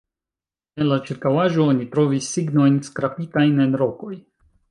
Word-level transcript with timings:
En 0.83 0.87
la 0.91 0.95
ĉirkaŭaĵo 1.09 1.67
oni 1.73 1.85
trovis 1.91 2.31
signojn 2.37 2.81
skrapitajn 2.89 3.65
en 3.67 3.79
rokoj. 3.83 4.13